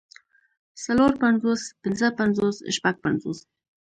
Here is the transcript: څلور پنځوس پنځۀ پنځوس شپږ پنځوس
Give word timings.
څلور 0.83 1.11
پنځوس 1.23 1.61
پنځۀ 1.81 2.07
پنځوس 2.19 2.57
شپږ 2.75 2.95
پنځوس 3.03 3.39